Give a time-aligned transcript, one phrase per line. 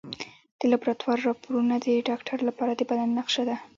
[0.59, 3.55] د لابراتوار راپورونه د ډاکټر لپاره د بدن نقشه ده.